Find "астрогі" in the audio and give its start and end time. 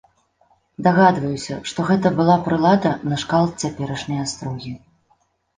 4.27-4.75